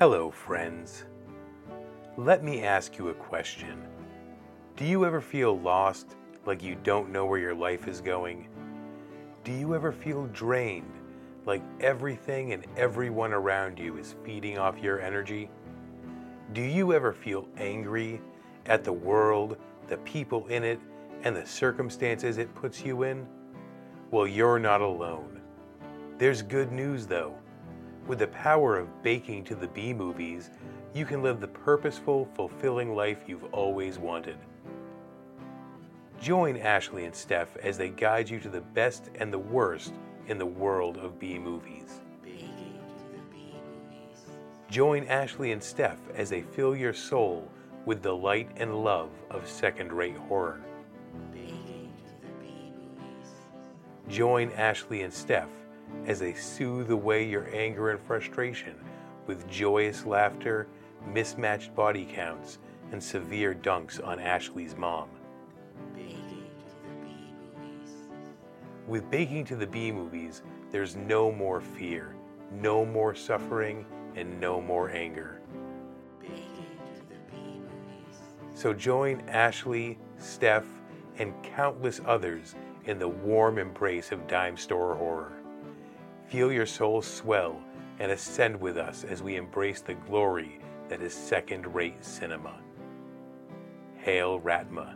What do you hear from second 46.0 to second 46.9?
as they fill